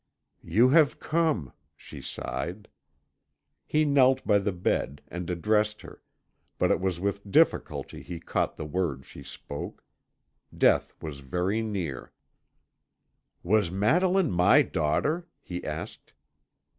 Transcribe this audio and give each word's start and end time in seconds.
"You 0.43 0.69
have 0.69 0.99
come," 0.99 1.53
she 1.75 2.01
sighed. 2.01 2.67
He 3.67 3.85
knelt 3.85 4.25
by 4.25 4.39
the 4.39 4.51
bed, 4.51 5.03
and 5.09 5.29
addressed 5.29 5.81
her, 5.83 6.01
but 6.57 6.71
it 6.71 6.79
was 6.81 6.99
with 6.99 7.29
difficulty 7.29 8.01
he 8.01 8.19
caught 8.19 8.57
the 8.57 8.65
words 8.65 9.05
she 9.05 9.21
spoke. 9.21 9.83
Death 10.57 10.95
was 11.03 11.19
very 11.19 11.61
near. 11.61 12.11
"Was 13.43 13.69
Madeline 13.69 14.31
my 14.31 14.63
daughter?" 14.63 15.27
he 15.39 15.63
asked. 15.63 16.13